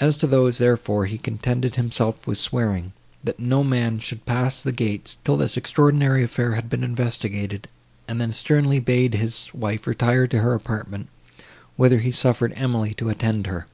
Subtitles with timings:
[0.00, 4.72] As to those, therefore, he contented himself with swearing, that no man should pass the
[4.72, 7.68] gates, till this extraordinary affair had been investigated,
[8.08, 11.08] and then sternly bade his wife retire to her apartment,
[11.76, 13.66] whither he suffered Emily to attend her.